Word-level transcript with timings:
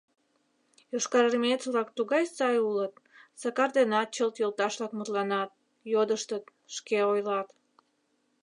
Йошкарармеец-влак 0.91 1.89
тугай 1.97 2.23
сай 2.37 2.55
улыт— 2.69 2.93
Сакар 3.41 3.69
денат 3.77 4.07
чылт 4.15 4.35
йолташлак 4.41 4.91
мутланат, 4.95 5.49
йодыштыт, 5.93 6.43
шке 6.75 6.99
ойлат. 7.11 7.47